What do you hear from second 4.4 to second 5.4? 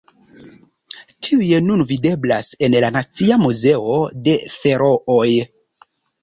Ferooj.